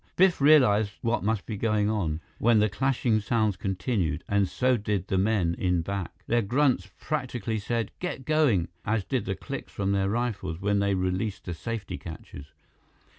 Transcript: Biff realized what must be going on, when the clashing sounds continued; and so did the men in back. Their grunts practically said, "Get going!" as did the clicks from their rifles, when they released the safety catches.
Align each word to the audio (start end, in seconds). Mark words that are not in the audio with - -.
Biff 0.15 0.41
realized 0.41 0.93
what 1.03 1.23
must 1.23 1.45
be 1.45 1.55
going 1.55 1.87
on, 1.87 2.21
when 2.39 2.57
the 2.57 2.69
clashing 2.69 3.19
sounds 3.19 3.55
continued; 3.55 4.23
and 4.27 4.47
so 4.49 4.75
did 4.75 5.09
the 5.09 5.17
men 5.19 5.53
in 5.53 5.83
back. 5.83 6.23
Their 6.25 6.41
grunts 6.41 6.89
practically 6.99 7.59
said, 7.59 7.91
"Get 7.99 8.25
going!" 8.25 8.69
as 8.83 9.03
did 9.03 9.25
the 9.25 9.35
clicks 9.35 9.71
from 9.71 9.91
their 9.91 10.09
rifles, 10.09 10.59
when 10.59 10.79
they 10.79 10.95
released 10.95 11.45
the 11.45 11.53
safety 11.53 11.99
catches. 11.99 12.47